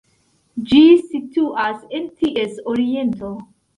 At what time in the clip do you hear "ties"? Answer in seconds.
2.23-2.57